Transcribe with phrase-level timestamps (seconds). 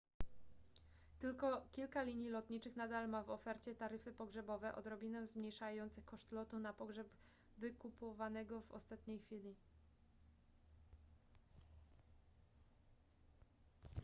[1.19, 6.73] tylko kilka linii lotniczych nadal ma w ofercie taryfy pogrzebowe odrobinę zmniejszające koszt lotu na
[6.73, 7.07] pogrzeb
[7.57, 9.55] wykupowanego w ostatniej chwili